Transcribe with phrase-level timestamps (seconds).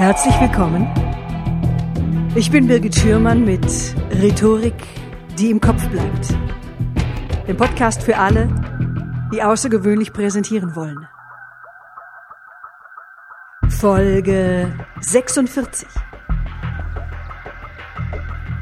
[0.00, 0.88] Herzlich willkommen.
[2.34, 3.66] Ich bin Birgit Schürmann mit
[4.10, 4.72] Rhetorik,
[5.38, 6.28] die im Kopf bleibt.
[7.46, 8.48] Dem Podcast für alle,
[9.30, 11.06] die außergewöhnlich präsentieren wollen.
[13.68, 15.86] Folge 46.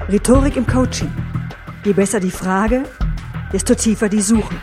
[0.09, 1.13] Rhetorik im Coaching.
[1.85, 2.83] Je besser die Frage,
[3.53, 4.57] desto tiefer die Suche.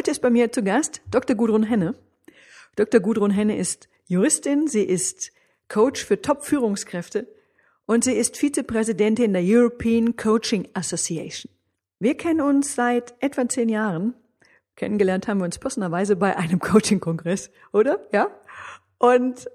[0.00, 1.36] Heute ist bei mir zu Gast Dr.
[1.36, 1.94] Gudrun Henne.
[2.74, 3.00] Dr.
[3.02, 5.30] Gudrun Henne ist Juristin, sie ist
[5.68, 7.28] Coach für Top-Führungskräfte
[7.84, 11.52] und sie ist Vizepräsidentin der European Coaching Association.
[11.98, 14.14] Wir kennen uns seit etwa zehn Jahren.
[14.74, 18.00] Kennengelernt haben wir uns passenderweise bei einem Coaching-Kongress, oder?
[18.10, 18.28] Ja?
[18.96, 19.50] Und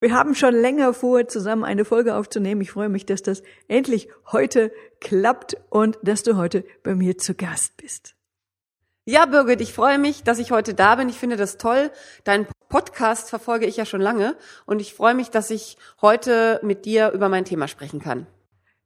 [0.00, 2.60] wir haben schon länger vor, zusammen eine Folge aufzunehmen.
[2.60, 7.34] Ich freue mich, dass das endlich heute klappt und dass du heute bei mir zu
[7.34, 8.16] Gast bist.
[9.10, 11.08] Ja, Birgit, ich freue mich, dass ich heute da bin.
[11.08, 11.90] Ich finde das toll.
[12.22, 16.84] Deinen Podcast verfolge ich ja schon lange und ich freue mich, dass ich heute mit
[16.84, 18.28] dir über mein Thema sprechen kann.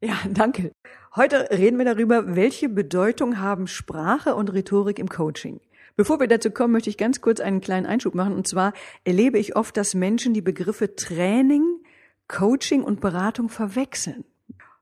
[0.01, 0.73] Ja, danke.
[1.15, 5.61] Heute reden wir darüber, welche Bedeutung haben Sprache und Rhetorik im Coaching.
[5.95, 8.33] Bevor wir dazu kommen, möchte ich ganz kurz einen kleinen Einschub machen.
[8.33, 8.73] Und zwar
[9.05, 11.85] erlebe ich oft, dass Menschen die Begriffe Training,
[12.29, 14.25] Coaching und Beratung verwechseln.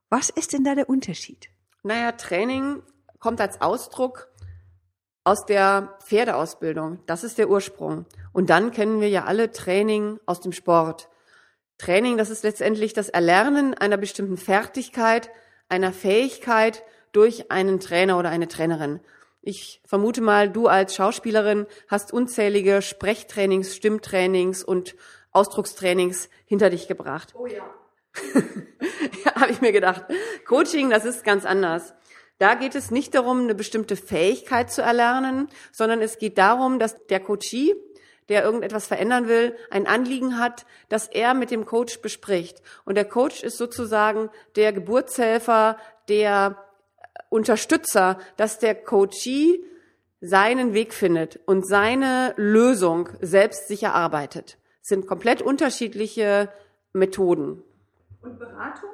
[0.08, 1.48] Was ist denn da der Unterschied?
[1.82, 2.80] Naja, Training
[3.18, 4.31] kommt als Ausdruck
[5.24, 7.00] aus der Pferdeausbildung.
[7.06, 8.06] Das ist der Ursprung.
[8.32, 11.08] Und dann kennen wir ja alle Training aus dem Sport.
[11.78, 15.30] Training, das ist letztendlich das Erlernen einer bestimmten Fertigkeit,
[15.68, 19.00] einer Fähigkeit durch einen Trainer oder eine Trainerin.
[19.40, 24.94] Ich vermute mal, du als Schauspielerin hast unzählige Sprechtrainings, Stimmtrainings und
[25.32, 27.34] Ausdruckstrainings hinter dich gebracht.
[27.36, 27.64] Oh ja.
[29.24, 30.04] ja, habe ich mir gedacht.
[30.46, 31.94] Coaching, das ist ganz anders.
[32.38, 37.06] Da geht es nicht darum, eine bestimmte Fähigkeit zu erlernen, sondern es geht darum, dass
[37.06, 37.74] der Coachie,
[38.28, 42.62] der irgendetwas verändern will, ein Anliegen hat, das er mit dem Coach bespricht.
[42.84, 45.76] Und der Coach ist sozusagen der Geburtshelfer,
[46.08, 46.56] der
[47.28, 49.64] Unterstützer, dass der Coachie
[50.20, 54.58] seinen Weg findet und seine Lösung selbst sich erarbeitet.
[54.80, 56.48] Es sind komplett unterschiedliche
[56.92, 57.62] Methoden.
[58.22, 58.90] Und Beratung?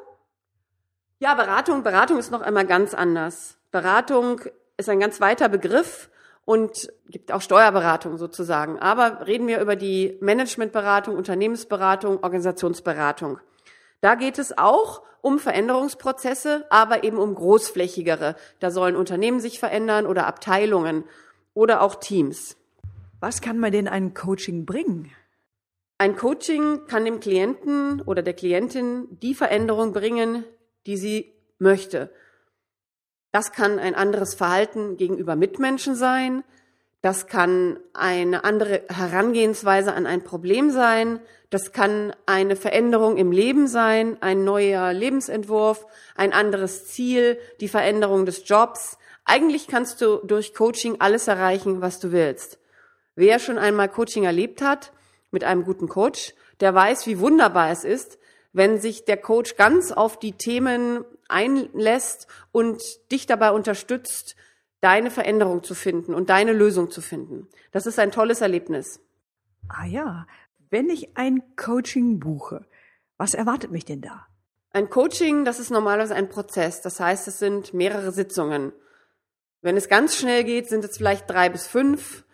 [1.20, 3.58] Ja, Beratung, Beratung ist noch einmal ganz anders.
[3.72, 4.40] Beratung
[4.76, 6.10] ist ein ganz weiter Begriff
[6.44, 8.78] und gibt auch Steuerberatung sozusagen.
[8.78, 13.40] Aber reden wir über die Managementberatung, Unternehmensberatung, Organisationsberatung.
[14.00, 18.36] Da geht es auch um Veränderungsprozesse, aber eben um großflächigere.
[18.60, 21.02] Da sollen Unternehmen sich verändern oder Abteilungen
[21.52, 22.56] oder auch Teams.
[23.18, 25.10] Was kann man denn ein Coaching bringen?
[25.98, 30.44] Ein Coaching kann dem Klienten oder der Klientin die Veränderung bringen,
[30.88, 32.10] die sie möchte.
[33.30, 36.42] Das kann ein anderes Verhalten gegenüber Mitmenschen sein.
[37.02, 41.20] Das kann eine andere Herangehensweise an ein Problem sein.
[41.50, 48.24] Das kann eine Veränderung im Leben sein, ein neuer Lebensentwurf, ein anderes Ziel, die Veränderung
[48.24, 48.98] des Jobs.
[49.26, 52.58] Eigentlich kannst du durch Coaching alles erreichen, was du willst.
[53.14, 54.92] Wer schon einmal Coaching erlebt hat
[55.30, 58.17] mit einem guten Coach, der weiß, wie wunderbar es ist,
[58.52, 64.36] wenn sich der Coach ganz auf die Themen einlässt und dich dabei unterstützt,
[64.80, 67.48] deine Veränderung zu finden und deine Lösung zu finden.
[67.72, 69.00] Das ist ein tolles Erlebnis.
[69.68, 70.26] Ah ja,
[70.70, 72.64] wenn ich ein Coaching buche,
[73.16, 74.26] was erwartet mich denn da?
[74.70, 76.82] Ein Coaching, das ist normalerweise ein Prozess.
[76.82, 78.72] Das heißt, es sind mehrere Sitzungen.
[79.60, 82.24] Wenn es ganz schnell geht, sind es vielleicht drei bis fünf.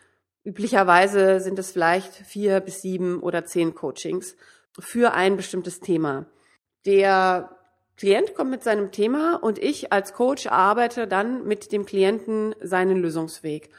[0.43, 4.37] Üblicherweise sind es vielleicht vier bis sieben oder zehn Coachings
[4.79, 6.27] für ein bestimmtes Thema.
[6.87, 7.57] Der
[7.97, 12.97] Klient kommt mit seinem Thema und ich als Coach arbeite dann mit dem Klienten seinen
[12.97, 13.71] Lösungsweg.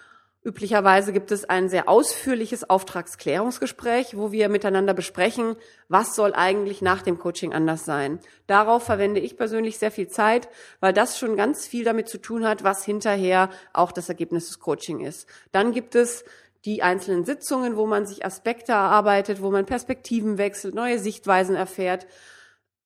[0.46, 5.56] Üblicherweise gibt es ein sehr ausführliches Auftragsklärungsgespräch, wo wir miteinander besprechen,
[5.90, 8.20] was soll eigentlich nach dem Coaching anders sein.
[8.46, 10.48] Darauf verwende ich persönlich sehr viel Zeit,
[10.80, 14.60] weil das schon ganz viel damit zu tun hat, was hinterher auch das Ergebnis des
[14.60, 15.28] Coaching ist.
[15.52, 16.24] Dann gibt es
[16.66, 22.08] die einzelnen Sitzungen, wo man sich Aspekte erarbeitet, wo man Perspektiven wechselt, neue Sichtweisen erfährt,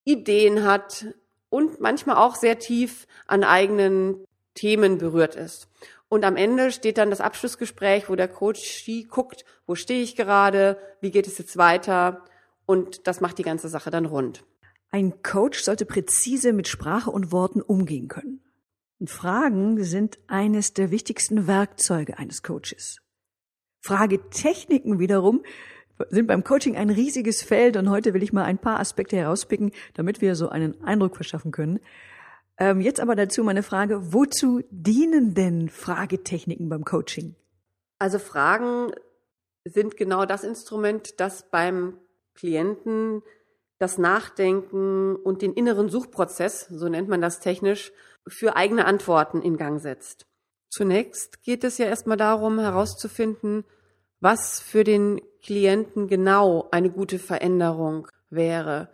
[0.04, 1.08] Ideen hat
[1.50, 5.68] und manchmal auch sehr tief an eigenen Themen berührt ist.
[6.10, 10.78] Und am Ende steht dann das Abschlussgespräch, wo der Coach guckt, wo stehe ich gerade,
[11.02, 12.26] wie geht es jetzt weiter
[12.66, 14.44] und das macht die ganze Sache dann rund.
[14.92, 18.42] Ein Coach sollte präzise mit Sprache und Worten umgehen können.
[19.00, 22.98] Und Fragen sind eines der wichtigsten Werkzeuge eines Coaches.
[23.82, 25.44] Fragetechniken wiederum
[26.10, 29.72] sind beim Coaching ein riesiges Feld und heute will ich mal ein paar Aspekte herauspicken,
[29.94, 31.80] damit wir so einen Eindruck verschaffen können.
[32.58, 37.36] Ähm, jetzt aber dazu meine Frage, wozu dienen denn Fragetechniken beim Coaching?
[38.00, 38.92] Also Fragen
[39.66, 41.98] sind genau das Instrument, das beim
[42.34, 43.22] Klienten
[43.80, 47.92] das Nachdenken und den inneren Suchprozess, so nennt man das technisch,
[48.28, 50.28] für eigene Antworten in Gang setzt.
[50.70, 53.66] Zunächst geht es ja erstmal darum herauszufinden,
[54.20, 58.90] was für den Klienten genau eine gute Veränderung wäre.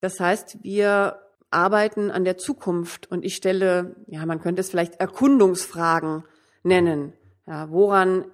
[0.00, 1.20] Das heißt, wir
[1.50, 6.24] arbeiten an der Zukunft und ich stelle, ja, man könnte es vielleicht Erkundungsfragen
[6.62, 7.12] nennen,
[7.46, 8.26] ja, woran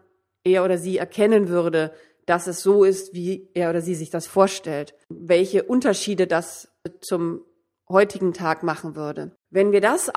[0.44, 1.92] er oder sie erkennen würde,
[2.26, 6.68] dass es so ist, wie er oder sie sich das vorstellt, welche Unterschiede das
[7.00, 7.42] zum
[7.88, 9.36] heutigen Tag machen würde.
[9.50, 10.14] Wenn wir das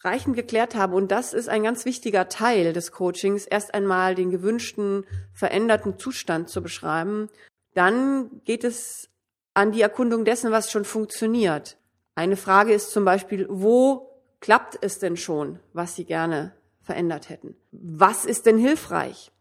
[0.00, 4.30] ausreichend geklärt haben, und das ist ein ganz wichtiger Teil des Coachings, erst einmal den
[4.30, 5.04] gewünschten
[5.34, 7.28] veränderten Zustand zu beschreiben,
[7.74, 9.10] dann geht es
[9.52, 11.76] an die Erkundung dessen, was schon funktioniert.
[12.14, 14.10] Eine Frage ist zum Beispiel, wo
[14.40, 17.56] klappt es denn schon, was Sie gerne verändert hätten?
[17.70, 19.32] Was ist denn hilfreich?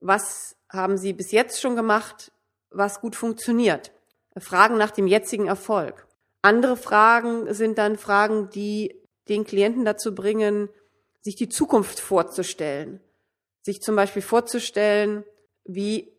[0.00, 2.32] Was haben Sie bis jetzt schon gemacht,
[2.70, 3.92] was gut funktioniert?
[4.36, 6.06] Fragen nach dem jetzigen Erfolg.
[6.42, 10.68] Andere Fragen sind dann Fragen, die den Klienten dazu bringen,
[11.20, 13.00] sich die Zukunft vorzustellen.
[13.62, 15.24] Sich zum Beispiel vorzustellen,
[15.64, 16.12] wie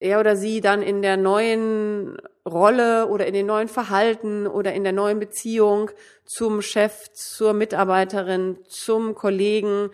[0.00, 4.84] er oder sie dann in der neuen Rolle oder in den neuen Verhalten oder in
[4.84, 5.90] der neuen Beziehung
[6.26, 9.90] zum Chef, zur Mitarbeiterin, zum Kollegen,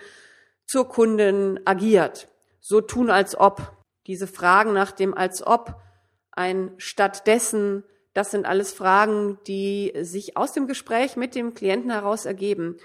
[0.67, 2.29] zur Kundin agiert.
[2.61, 3.76] So tun als ob.
[4.06, 5.81] Diese Fragen nach dem als ob,
[6.32, 12.26] ein stattdessen, das sind alles Fragen, die sich aus dem Gespräch mit dem Klienten heraus
[12.26, 12.76] ergeben.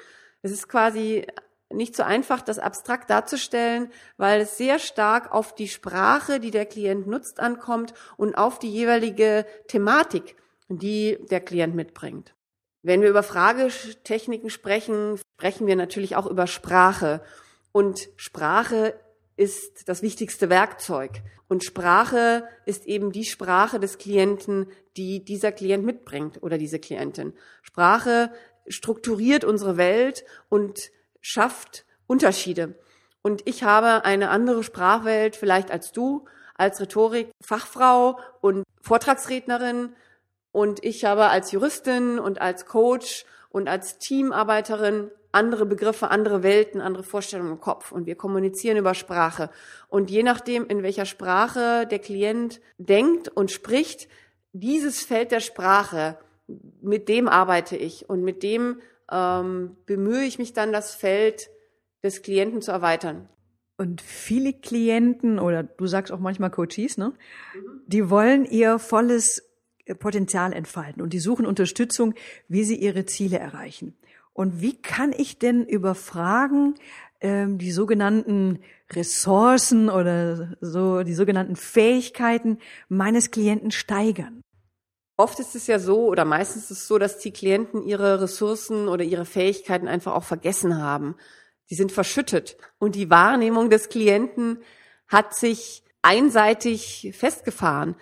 [0.41, 1.25] Es ist quasi
[1.73, 6.65] nicht so einfach, das abstrakt darzustellen, weil es sehr stark auf die Sprache, die der
[6.65, 10.35] Klient nutzt, ankommt und auf die jeweilige Thematik,
[10.69, 12.35] die der Klient mitbringt.
[12.83, 17.21] Wenn wir über Fragetechniken sprechen, sprechen wir natürlich auch über Sprache.
[17.71, 18.93] Und Sprache
[19.37, 21.21] ist das wichtigste Werkzeug.
[21.47, 24.67] Und Sprache ist eben die Sprache des Klienten,
[24.97, 27.33] die dieser Klient mitbringt oder diese Klientin.
[27.61, 28.31] Sprache
[28.67, 30.91] strukturiert unsere Welt und
[31.21, 32.75] schafft Unterschiede.
[33.21, 39.93] Und ich habe eine andere Sprachwelt vielleicht als du, als Rhetorik-Fachfrau und Vortragsrednerin.
[40.51, 46.81] Und ich habe als Juristin und als Coach und als Teamarbeiterin andere Begriffe, andere Welten,
[46.81, 49.49] andere Vorstellungen im Kopf und wir kommunizieren über Sprache.
[49.87, 54.07] Und je nachdem, in welcher Sprache der Klient denkt und spricht,
[54.53, 56.17] dieses Feld der Sprache,
[56.81, 58.79] mit dem arbeite ich und mit dem
[59.11, 61.49] ähm, bemühe ich mich dann, das Feld
[62.03, 63.27] des Klienten zu erweitern.
[63.77, 67.09] Und viele Klienten oder du sagst auch manchmal Coaches, ne?
[67.53, 67.81] Mhm.
[67.87, 69.43] Die wollen ihr volles
[69.99, 72.13] Potenzial entfalten und die suchen Unterstützung,
[72.47, 73.95] wie sie ihre Ziele erreichen.
[74.35, 76.75] Und wie kann ich denn über Fragen
[77.21, 78.59] ähm, die sogenannten
[78.91, 82.59] Ressourcen oder so die sogenannten Fähigkeiten
[82.89, 84.41] meines Klienten steigern?
[85.15, 88.89] Oft ist es ja so oder meistens ist es so, dass die Klienten ihre Ressourcen
[88.89, 91.15] oder ihre Fähigkeiten einfach auch vergessen haben.
[91.69, 94.59] Die sind verschüttet und die Wahrnehmung des Klienten
[95.07, 97.95] hat sich einseitig festgefahren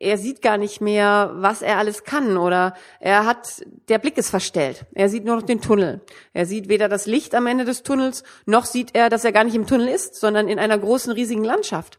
[0.00, 4.30] er sieht gar nicht mehr, was er alles kann oder er hat, der Blick ist
[4.30, 4.86] verstellt.
[4.94, 6.00] Er sieht nur noch den Tunnel.
[6.32, 9.44] Er sieht weder das Licht am Ende des Tunnels, noch sieht er, dass er gar
[9.44, 11.98] nicht im Tunnel ist, sondern in einer großen, riesigen Landschaft.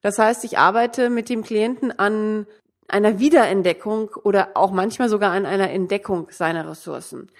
[0.00, 2.46] Das heißt, ich arbeite mit dem Klienten an
[2.86, 7.30] einer Wiederentdeckung oder auch manchmal sogar an einer Entdeckung seiner Ressourcen.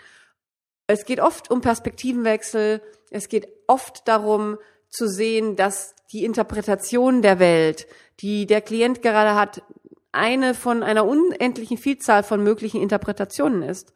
[0.86, 2.82] Es geht oft um Perspektivenwechsel.
[3.10, 4.58] Es geht oft darum,
[4.90, 7.86] zu sehen, dass die Interpretation der Welt,
[8.20, 9.62] die der Klient gerade hat,
[10.12, 13.92] eine von einer unendlichen Vielzahl von möglichen Interpretationen ist.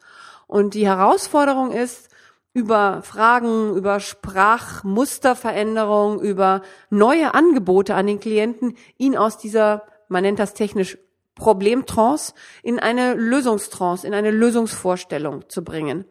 [0.46, 2.10] Und die Herausforderung ist,
[2.54, 6.60] über Fragen, über Sprachmusterveränderung, über
[6.90, 10.98] neue Angebote an den Klienten, ihn aus dieser, man nennt das technisch
[11.34, 16.04] Problemtrance, in eine Lösungstrance, in eine Lösungsvorstellung zu bringen.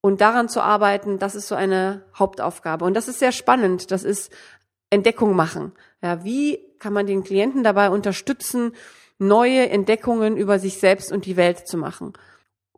[0.00, 2.84] Und daran zu arbeiten, das ist so eine Hauptaufgabe.
[2.84, 3.92] Und das ist sehr spannend.
[3.92, 4.32] Das ist
[4.92, 5.72] Entdeckung machen.
[6.02, 8.72] Ja, wie kann man den Klienten dabei unterstützen,
[9.18, 12.12] neue Entdeckungen über sich selbst und die Welt zu machen.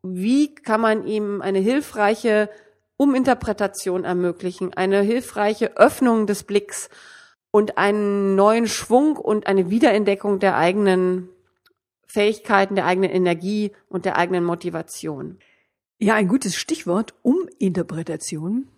[0.02, 2.50] Wie kann man ihm eine hilfreiche
[2.96, 6.90] Uminterpretation ermöglichen, eine hilfreiche Öffnung des Blicks
[7.50, 11.28] und einen neuen Schwung und eine Wiederentdeckung der eigenen
[12.06, 15.38] Fähigkeiten, der eigenen Energie und der eigenen Motivation.
[15.98, 18.68] Ja, ein gutes Stichwort, Uminterpretation.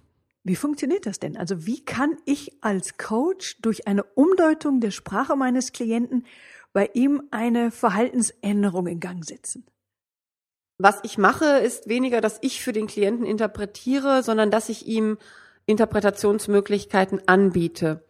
[0.46, 1.36] Wie funktioniert das denn?
[1.36, 6.24] Also wie kann ich als Coach durch eine Umdeutung der Sprache meines Klienten
[6.72, 9.66] bei ihm eine Verhaltensänderung in Gang setzen?
[10.78, 15.18] Was ich mache, ist weniger, dass ich für den Klienten interpretiere, sondern dass ich ihm
[15.64, 18.04] Interpretationsmöglichkeiten anbiete.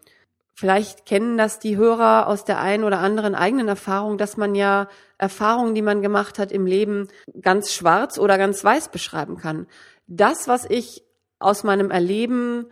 [0.52, 4.88] Vielleicht kennen das die Hörer aus der einen oder anderen eigenen Erfahrung, dass man ja
[5.16, 7.08] Erfahrungen, die man gemacht hat im Leben,
[7.40, 9.66] ganz schwarz oder ganz weiß beschreiben kann.
[10.06, 11.05] Das, was ich
[11.38, 12.66] aus meinem Erleben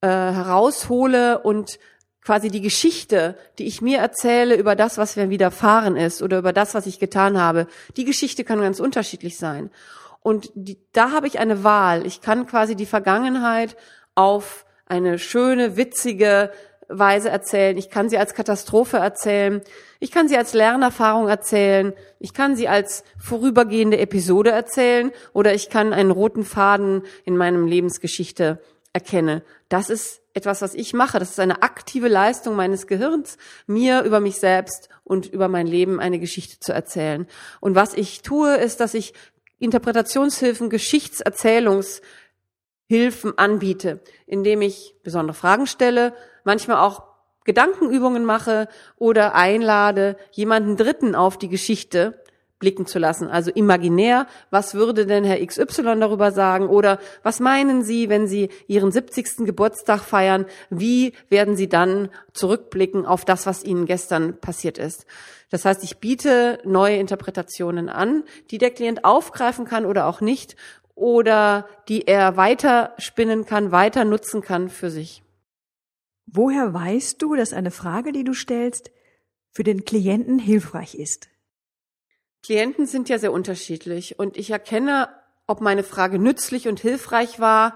[0.00, 1.78] äh, heraushole und
[2.24, 6.52] quasi die Geschichte, die ich mir erzähle über das, was mir widerfahren ist oder über
[6.52, 7.66] das, was ich getan habe,
[7.96, 9.70] die Geschichte kann ganz unterschiedlich sein.
[10.20, 12.06] Und die, da habe ich eine Wahl.
[12.06, 13.76] Ich kann quasi die Vergangenheit
[14.14, 16.50] auf eine schöne, witzige
[16.88, 17.76] Weise erzählen.
[17.76, 19.62] Ich kann sie als Katastrophe erzählen.
[20.00, 21.92] Ich kann sie als Lernerfahrung erzählen.
[22.18, 27.66] Ich kann sie als vorübergehende Episode erzählen oder ich kann einen roten Faden in meinem
[27.66, 28.60] Lebensgeschichte
[28.92, 29.42] erkennen.
[29.68, 31.18] Das ist etwas, was ich mache.
[31.18, 36.00] Das ist eine aktive Leistung meines Gehirns, mir über mich selbst und über mein Leben
[36.00, 37.26] eine Geschichte zu erzählen.
[37.60, 39.12] Und was ich tue, ist, dass ich
[39.58, 46.14] Interpretationshilfen, Geschichtserzählungshilfen anbiete, indem ich besondere Fragen stelle,
[46.44, 47.02] manchmal auch
[47.44, 52.22] Gedankenübungen mache oder einlade jemanden Dritten auf die Geschichte
[52.58, 53.28] blicken zu lassen.
[53.28, 56.68] Also imaginär, was würde denn Herr XY darüber sagen?
[56.68, 59.44] Oder was meinen Sie, wenn Sie Ihren 70.
[59.44, 60.46] Geburtstag feiern?
[60.70, 65.04] Wie werden Sie dann zurückblicken auf das, was Ihnen gestern passiert ist?
[65.50, 70.56] Das heißt, ich biete neue Interpretationen an, die der Klient aufgreifen kann oder auch nicht
[70.94, 75.23] oder die er weiter spinnen kann, weiter nutzen kann für sich.
[76.26, 78.90] Woher weißt du, dass eine Frage, die du stellst,
[79.50, 81.28] für den Klienten hilfreich ist?
[82.42, 85.08] Klienten sind ja sehr unterschiedlich und ich erkenne,
[85.46, 87.74] ob meine Frage nützlich und hilfreich war,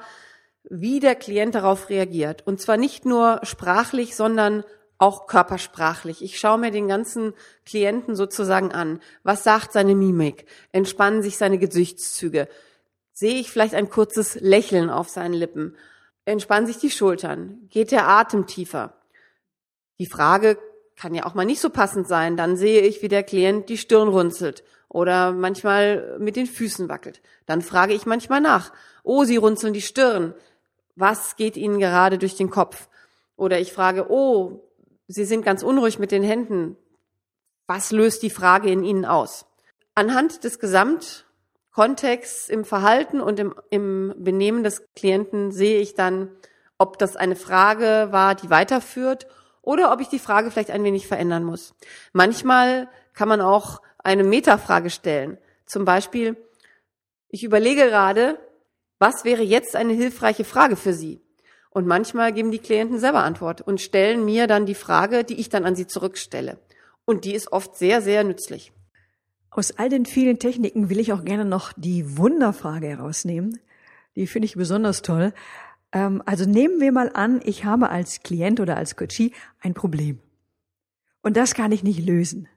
[0.65, 2.47] wie der Klient darauf reagiert.
[2.47, 4.65] Und zwar nicht nur sprachlich, sondern
[4.99, 6.23] auch körpersprachlich.
[6.23, 7.33] Ich schaue mir den ganzen
[7.65, 9.01] Klienten sozusagen an.
[9.23, 10.47] Was sagt seine Mimik?
[10.73, 12.49] Entspannen sich seine Gesichtszüge?
[13.13, 15.77] Sehe ich vielleicht ein kurzes Lächeln auf seinen Lippen?
[16.29, 17.69] Entspannen sich die Schultern?
[17.71, 18.95] Geht der Atem tiefer?
[19.99, 20.59] Die Frage
[20.95, 22.37] kann ja auch mal nicht so passend sein.
[22.37, 27.23] Dann sehe ich, wie der Klient die Stirn runzelt oder manchmal mit den Füßen wackelt.
[27.47, 28.73] Dann frage ich manchmal nach.
[29.03, 30.35] Oh, Sie runzeln die Stirn.
[30.97, 32.89] Was geht Ihnen gerade durch den Kopf?
[33.37, 34.69] Oder ich frage, oh,
[35.07, 36.77] Sie sind ganz unruhig mit den Händen.
[37.67, 39.47] Was löst die Frage in Ihnen aus?
[39.95, 40.59] Anhand des
[41.79, 46.29] Gesamtkontexts im Verhalten und im, im Benehmen des Klienten sehe ich dann,
[46.77, 49.29] ob das eine Frage war, die weiterführt
[49.63, 51.75] oder ob ich die Frage vielleicht ein wenig verändern muss.
[52.13, 55.39] Manchmal kann man auch eine Metafrage stellen.
[55.67, 56.37] Zum Beispiel,
[57.29, 58.41] ich überlege gerade,
[58.99, 61.21] was wäre jetzt eine hilfreiche Frage für Sie?
[61.71, 65.49] Und manchmal geben die Klienten selber Antwort und stellen mir dann die Frage, die ich
[65.49, 66.59] dann an sie zurückstelle.
[67.05, 68.73] Und die ist oft sehr, sehr nützlich.
[69.51, 73.59] Aus all den vielen Techniken will ich auch gerne noch die Wunderfrage herausnehmen.
[74.15, 75.33] Die finde ich besonders toll.
[75.93, 80.19] Ähm, also nehmen wir mal an, ich habe als Klient oder als Coachie ein Problem.
[81.23, 82.49] Und das kann ich nicht lösen.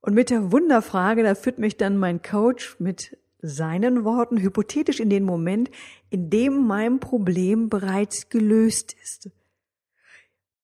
[0.00, 5.10] Und mit der Wunderfrage, da führt mich dann mein Coach mit seinen Worten hypothetisch in
[5.10, 5.70] den Moment,
[6.10, 9.30] in dem mein Problem bereits gelöst ist.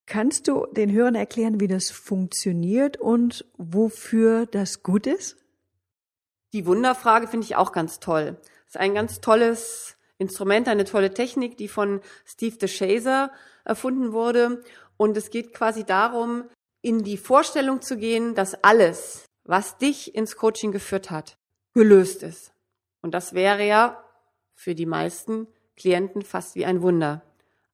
[0.06, 5.36] Kannst du den Hörern erklären, wie das funktioniert und wofür das gut ist?
[6.52, 8.36] Die Wunderfrage finde ich auch ganz toll.
[8.66, 13.30] Das ist ein ganz tolles Instrument, eine tolle Technik, die von Steve DeShazer
[13.64, 14.62] erfunden wurde.
[14.96, 16.44] Und es geht quasi darum,
[16.82, 21.36] in die Vorstellung zu gehen, dass alles, was dich ins Coaching geführt hat,
[21.72, 22.52] gelöst ist.
[23.02, 24.02] Und das wäre ja
[24.54, 27.22] für die meisten Klienten fast wie ein Wunder.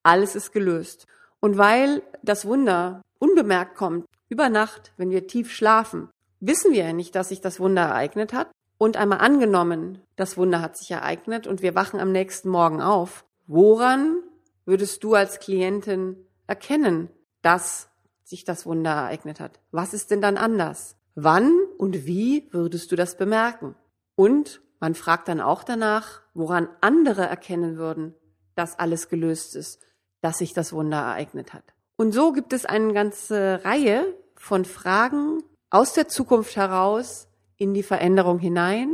[0.03, 1.07] Alles ist gelöst.
[1.41, 6.93] Und weil das Wunder unbemerkt kommt, über Nacht, wenn wir tief schlafen, wissen wir ja
[6.93, 11.47] nicht, dass sich das Wunder ereignet hat, und einmal angenommen, das Wunder hat sich ereignet
[11.47, 13.25] und wir wachen am nächsten Morgen auf.
[13.47, 14.17] Woran
[14.65, 16.17] würdest du als Klientin
[16.47, 17.09] erkennen,
[17.43, 17.89] dass
[18.25, 19.61] sich das Wunder ereignet hat?
[19.71, 20.97] Was ist denn dann anders?
[21.15, 23.75] Wann und wie würdest du das bemerken?
[24.17, 28.15] Und man fragt dann auch danach, woran andere erkennen würden,
[28.55, 29.87] dass alles gelöst ist,
[30.21, 31.75] dass sich das Wunder ereignet hat.
[31.97, 37.26] Und so gibt es eine ganze Reihe von Fragen aus der Zukunft heraus,
[37.57, 38.93] in die Veränderung hinein,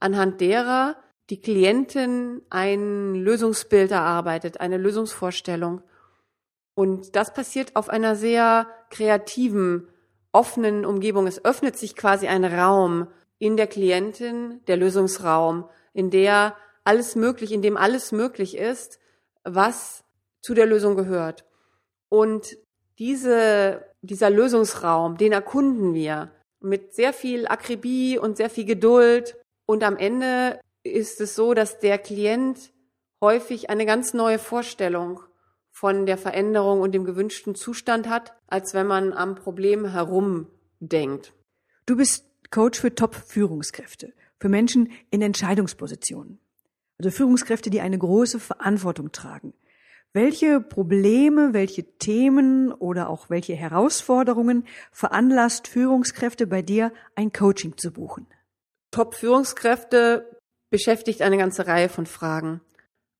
[0.00, 0.96] anhand derer
[1.30, 5.82] die Klientin ein Lösungsbild erarbeitet, eine Lösungsvorstellung.
[6.74, 9.88] Und das passiert auf einer sehr kreativen,
[10.32, 11.26] offenen Umgebung.
[11.26, 17.52] Es öffnet sich quasi ein Raum in der Klientin, der Lösungsraum, in der alles möglich,
[17.52, 18.98] in dem alles möglich ist,
[19.44, 20.04] was
[20.40, 21.44] zu der Lösung gehört.
[22.08, 22.56] Und
[22.98, 26.30] diese, dieser Lösungsraum, den erkunden wir
[26.62, 29.36] mit sehr viel Akribie und sehr viel Geduld.
[29.66, 32.72] Und am Ende ist es so, dass der Klient
[33.20, 35.20] häufig eine ganz neue Vorstellung
[35.70, 41.32] von der Veränderung und dem gewünschten Zustand hat, als wenn man am Problem herumdenkt.
[41.86, 46.38] Du bist Coach für Top-Führungskräfte, für Menschen in Entscheidungspositionen.
[46.98, 49.54] Also Führungskräfte, die eine große Verantwortung tragen.
[50.14, 57.92] Welche Probleme, welche Themen oder auch welche Herausforderungen veranlasst Führungskräfte bei dir, ein Coaching zu
[57.92, 58.26] buchen?
[58.90, 60.38] Top-Führungskräfte
[60.68, 62.60] beschäftigt eine ganze Reihe von Fragen.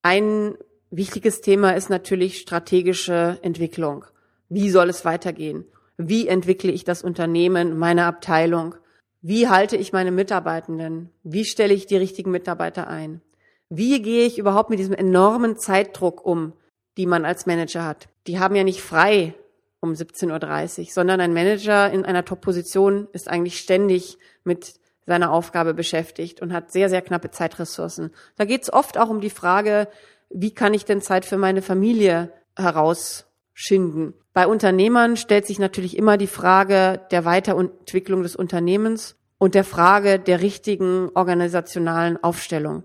[0.02, 0.58] Ein
[0.90, 4.04] wichtiges Thema ist natürlich strategische Entwicklung.
[4.50, 5.64] Wie soll es weitergehen?
[5.96, 8.74] Wie entwickle ich das Unternehmen, meine Abteilung?
[9.22, 11.08] Wie halte ich meine Mitarbeitenden?
[11.22, 13.22] Wie stelle ich die richtigen Mitarbeiter ein?
[13.70, 16.52] Wie gehe ich überhaupt mit diesem enormen Zeitdruck um,
[16.96, 18.08] die man als Manager hat?
[18.26, 19.34] Die haben ja nicht frei
[19.80, 24.74] um 17.30 Uhr, sondern ein Manager in einer Top-Position ist eigentlich ständig mit
[25.06, 28.12] seiner Aufgabe beschäftigt und hat sehr, sehr knappe Zeitressourcen.
[28.36, 29.88] Da geht es oft auch um die Frage,
[30.30, 34.14] wie kann ich denn Zeit für meine Familie herausschinden?
[34.32, 40.18] Bei Unternehmern stellt sich natürlich immer die Frage der Weiterentwicklung des Unternehmens und der Frage
[40.18, 42.84] der richtigen organisationalen Aufstellung.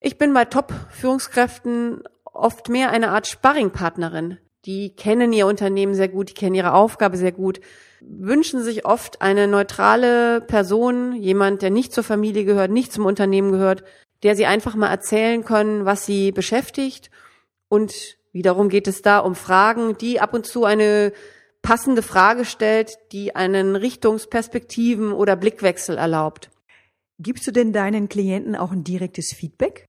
[0.00, 2.02] Ich bin bei Top-Führungskräften
[2.36, 4.38] oft mehr eine Art Sparringpartnerin.
[4.64, 7.60] Die kennen ihr Unternehmen sehr gut, die kennen ihre Aufgabe sehr gut,
[8.00, 13.52] wünschen sich oft eine neutrale Person, jemand, der nicht zur Familie gehört, nicht zum Unternehmen
[13.52, 13.84] gehört,
[14.22, 17.10] der sie einfach mal erzählen können, was sie beschäftigt.
[17.68, 21.12] Und wiederum geht es da um Fragen, die ab und zu eine
[21.62, 26.50] passende Frage stellt, die einen Richtungsperspektiven oder Blickwechsel erlaubt.
[27.18, 29.88] Gibst du denn deinen Klienten auch ein direktes Feedback?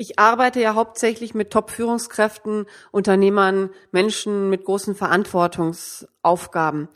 [0.00, 6.88] Ich arbeite ja hauptsächlich mit Top-Führungskräften, Unternehmern, Menschen mit großen Verantwortungsaufgaben.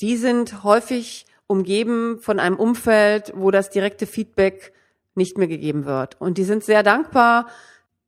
[0.00, 4.72] Die sind häufig umgeben von einem Umfeld, wo das direkte Feedback
[5.14, 6.18] nicht mehr gegeben wird.
[6.18, 7.48] Und die sind sehr dankbar,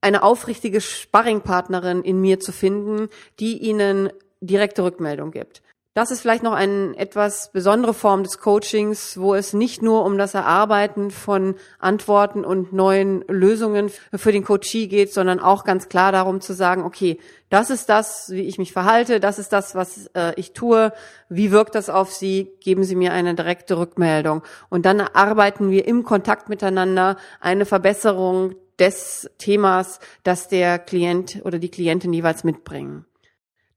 [0.00, 5.60] eine aufrichtige Sparringpartnerin in mir zu finden, die ihnen direkte Rückmeldung gibt.
[5.98, 10.16] Das ist vielleicht noch eine etwas besondere Form des Coachings, wo es nicht nur um
[10.16, 16.12] das Erarbeiten von Antworten und neuen Lösungen für den Coachee geht, sondern auch ganz klar
[16.12, 17.18] darum zu sagen, okay,
[17.50, 20.92] das ist das, wie ich mich verhalte, das ist das, was äh, ich tue,
[21.28, 24.44] wie wirkt das auf Sie, geben Sie mir eine direkte Rückmeldung.
[24.68, 31.58] Und dann arbeiten wir im Kontakt miteinander eine Verbesserung des Themas, das der Klient oder
[31.58, 33.04] die Klientin jeweils mitbringen.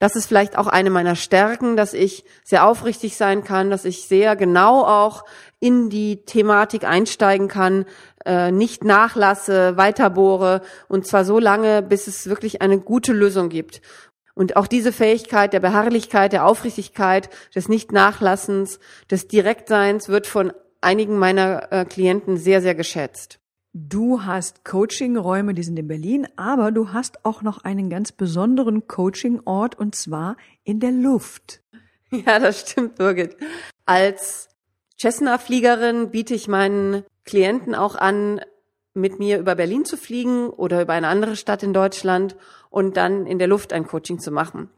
[0.02, 4.08] Das ist vielleicht auch eine meiner Stärken, dass ich sehr aufrichtig sein kann, dass ich
[4.08, 5.26] sehr genau auch
[5.60, 7.86] in die Thematik einsteigen kann,
[8.26, 13.84] äh, nicht nachlasse, weiterbohre und zwar so lange, bis es wirklich eine gute Lösung gibt.
[14.34, 18.80] Und auch diese Fähigkeit der Beharrlichkeit, der Aufrichtigkeit, des Nicht-Nachlassens,
[19.12, 23.40] des Direktseins wird von einigen meiner äh, Klienten sehr, sehr geschätzt.
[23.74, 28.86] Du hast Coaching-Räume, die sind in Berlin, aber du hast auch noch einen ganz besonderen
[28.88, 31.62] Coaching-Ort und zwar in der Luft.
[32.14, 33.38] Ja, das stimmt, Birgit.
[33.86, 34.50] Als
[35.00, 38.42] Cessna-Fliegerin biete ich meinen Klienten auch an,
[38.94, 42.36] mit mir über Berlin zu fliegen oder über eine andere Stadt in Deutschland
[42.70, 44.70] und dann in der Luft ein Coaching zu machen.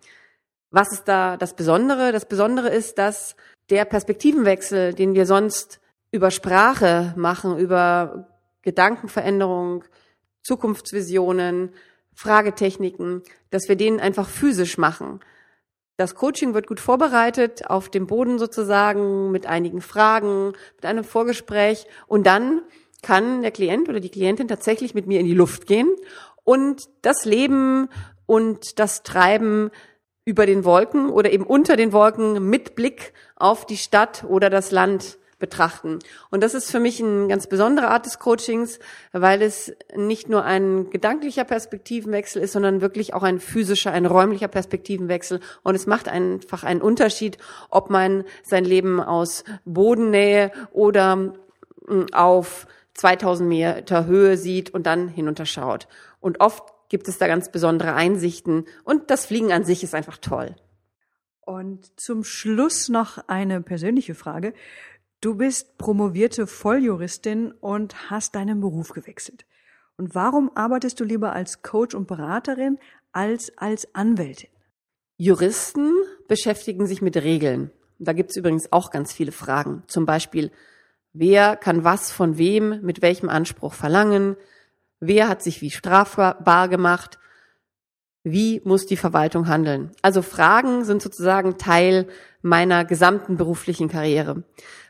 [0.69, 2.11] Was ist da das Besondere?
[2.11, 3.35] Das Besondere ist, dass
[3.71, 5.79] der Perspektivenwechsel, den wir sonst
[6.11, 8.27] über Sprache machen, über
[8.63, 9.83] Gedankenveränderung,
[10.41, 11.73] Zukunftsvisionen,
[12.15, 15.19] Fragetechniken, dass wir den einfach physisch machen.
[15.97, 21.85] Das Coaching wird gut vorbereitet, auf dem Boden sozusagen, mit einigen Fragen, mit einem Vorgespräch.
[22.07, 22.61] Und dann
[23.03, 25.91] kann der Klient oder die Klientin tatsächlich mit mir in die Luft gehen
[26.43, 27.89] und das Leben
[28.25, 29.69] und das Treiben
[30.25, 34.71] über den Wolken oder eben unter den Wolken mit Blick auf die Stadt oder das
[34.71, 35.99] Land betrachten.
[36.31, 38.79] Und das ist für mich eine ganz besondere Art des Coachings,
[39.11, 44.47] weil es nicht nur ein gedanklicher Perspektivenwechsel ist, sondern wirklich auch ein physischer, ein räumlicher
[44.47, 45.41] Perspektivenwechsel.
[45.61, 47.37] Und es macht einfach einen Unterschied,
[47.69, 51.33] ob man sein Leben aus Bodennähe oder
[51.87, 55.89] hm, auf 2000 Meter Höhe sieht und dann hinunterschaut.
[56.21, 60.17] Und oft gibt es da ganz besondere Einsichten und das Fliegen an sich ist einfach
[60.19, 60.55] toll.
[61.45, 64.53] Und zum Schluss noch eine persönliche Frage.
[65.23, 69.45] Du bist promovierte Volljuristin und hast deinen Beruf gewechselt.
[69.95, 72.77] Und warum arbeitest du lieber als Coach und Beraterin
[73.13, 74.49] als als Anwältin?
[75.15, 75.93] Juristen
[76.27, 77.71] beschäftigen sich mit Regeln.
[77.99, 79.83] Da gibt's übrigens auch ganz viele Fragen.
[79.87, 80.51] Zum Beispiel,
[81.13, 84.35] wer kann was von wem mit welchem Anspruch verlangen?
[84.99, 87.17] Wer hat sich wie strafbar gemacht?
[88.23, 89.91] wie muss die Verwaltung handeln?
[90.01, 92.07] Also Fragen sind sozusagen Teil
[92.41, 94.43] meiner gesamten beruflichen Karriere.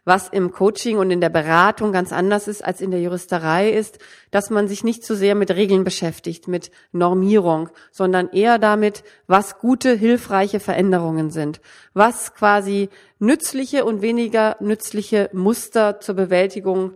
[0.06, 4.00] Was im Coaching und in der Beratung ganz anders ist als in der Juristerei ist,
[4.32, 9.60] dass man sich nicht so sehr mit Regeln beschäftigt, mit Normierung, sondern eher damit, was
[9.60, 11.62] gute, hilfreiche Veränderungen sind,
[11.94, 12.90] was quasi
[13.20, 16.94] nützliche und weniger nützliche Muster zur Bewältigung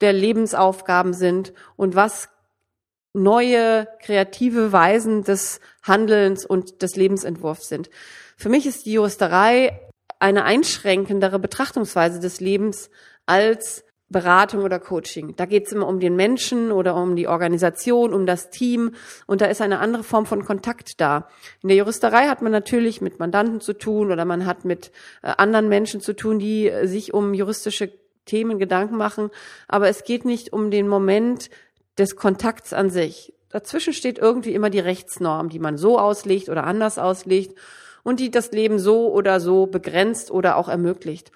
[0.00, 2.28] der Lebensaufgaben sind und was
[3.14, 7.90] neue kreative Weisen des Handelns und des Lebensentwurfs sind.
[8.36, 9.80] Für mich ist die Juristerei
[10.24, 12.88] eine einschränkendere Betrachtungsweise des Lebens
[13.26, 15.36] als Beratung oder Coaching.
[15.36, 18.92] Da geht es immer um den Menschen oder um die Organisation, um das Team
[19.26, 21.28] und da ist eine andere Form von Kontakt da.
[21.62, 25.32] In der Juristerei hat man natürlich mit Mandanten zu tun oder man hat mit äh,
[25.36, 27.92] anderen Menschen zu tun, die äh, sich um juristische
[28.24, 29.28] Themen Gedanken machen,
[29.68, 31.50] aber es geht nicht um den Moment
[31.98, 33.34] des Kontakts an sich.
[33.50, 37.58] Dazwischen steht irgendwie immer die Rechtsnorm, die man so auslegt oder anders auslegt
[38.04, 41.32] und die das Leben so oder so begrenzt oder auch ermöglicht.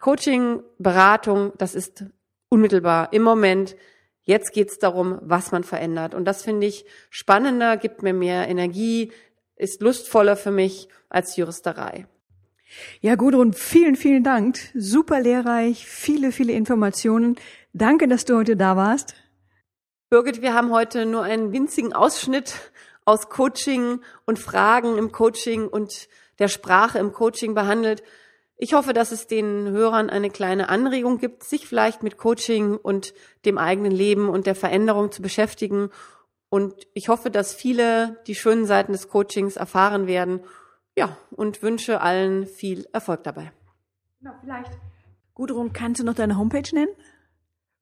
[0.00, 2.06] Coaching, Beratung, das ist
[2.48, 3.76] unmittelbar im Moment.
[4.22, 6.14] Jetzt geht's darum, was man verändert.
[6.14, 9.12] Und das finde ich spannender, gibt mir mehr Energie,
[9.56, 12.06] ist lustvoller für mich als Juristerei.
[13.00, 14.58] Ja, Gudrun, vielen, vielen Dank.
[14.74, 17.36] Super lehrreich, viele, viele Informationen.
[17.72, 19.14] Danke, dass du heute da warst.
[20.10, 22.72] Birgit, wir haben heute nur einen winzigen Ausschnitt
[23.06, 28.02] aus Coaching und Fragen im Coaching und der Sprache im Coaching behandelt.
[28.58, 33.14] Ich hoffe, dass es den Hörern eine kleine Anregung gibt, sich vielleicht mit Coaching und
[33.44, 35.90] dem eigenen Leben und der Veränderung zu beschäftigen.
[36.48, 40.40] Und ich hoffe, dass viele die schönen Seiten des Coachings erfahren werden.
[40.96, 43.52] Ja, und wünsche allen viel Erfolg dabei.
[44.20, 44.72] Na, vielleicht.
[45.34, 46.92] Gudrun, kannst du noch deine Homepage nennen?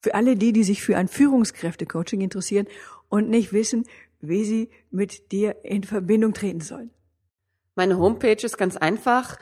[0.03, 2.67] Für alle die, die sich für ein Führungskräftecoaching interessieren
[3.09, 3.87] und nicht wissen,
[4.29, 6.91] wie sie mit dir in Verbindung treten sollen.
[7.75, 9.39] Meine Homepage ist ganz einfach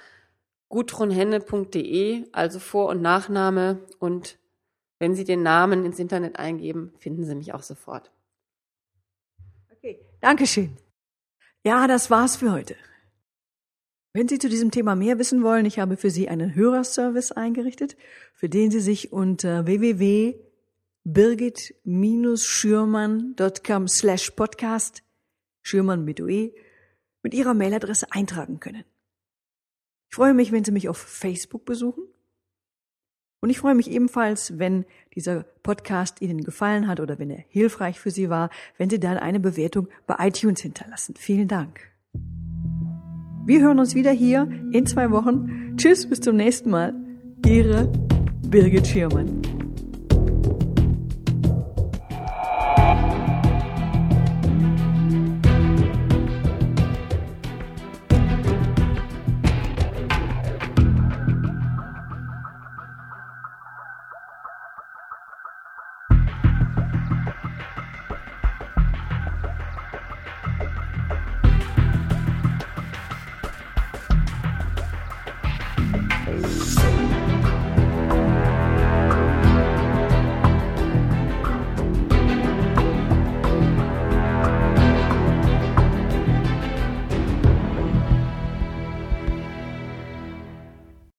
[0.69, 3.81] gudrunhenne.de, also Vor- und Nachname.
[3.99, 4.39] Und
[4.99, 8.11] wenn Sie den Namen ins Internet eingeben, finden Sie mich auch sofort.
[9.71, 10.77] Okay, Dankeschön.
[11.65, 12.75] Ja, das war's für heute.
[14.15, 17.97] Wenn Sie zu diesem Thema mehr wissen wollen, ich habe für Sie einen Hörerservice eingerichtet,
[18.35, 20.35] für den Sie sich unter www
[21.05, 25.03] birgit-schürmann.com slash podcast,
[25.63, 26.53] Schürmann mit UE,
[27.23, 28.85] mit Ihrer Mailadresse eintragen können.
[30.11, 32.05] Ich freue mich, wenn Sie mich auf Facebook besuchen.
[33.41, 34.85] Und ich freue mich ebenfalls, wenn
[35.17, 39.19] dieser Podcast Ihnen gefallen hat oder wenn er hilfreich für Sie war, wenn Sie dann
[39.19, 41.17] eine Bewertung bei iTunes hinterlassen.
[41.17, 41.91] Vielen Dank.
[43.45, 45.77] Wir hören uns wieder hier in zwei Wochen.
[45.77, 46.95] Tschüss, bis zum nächsten Mal.
[47.45, 47.91] Ihre
[48.47, 49.52] Birgit Schirmann.